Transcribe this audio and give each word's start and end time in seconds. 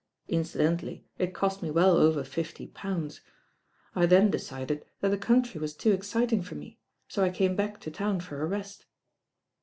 Incidentally 0.27 1.05
it 1.19 1.31
cost 1.31 1.61
me 1.61 1.69
well 1.69 1.95
over 1.95 2.23
fif.y 2.23 2.71
pounds. 2.73 3.21
I 3.93 4.07
then 4.07 4.31
decided 4.31 4.83
that 4.99 5.09
the 5.11 5.15
country 5.19 5.61
was 5.61 5.75
too 5.75 5.91
exciting 5.91 6.41
for 6.41 6.55
me, 6.55 6.79
so 7.07 7.23
I 7.23 7.29
came 7.29 7.55
back 7.55 7.79
to 7.81 7.91
town 7.91 8.19
for 8.19 8.41
a 8.41 8.47
rest." 8.47 8.87